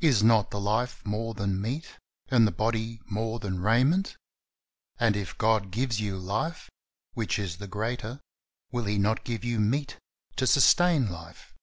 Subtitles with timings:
[0.00, 4.16] "Is not the life more than meat and the body more than raiment?"
[4.98, 6.68] And if God gives you life,
[7.12, 8.20] which is the greater,
[8.72, 9.96] will He not give you meat
[10.34, 11.54] to sustain life?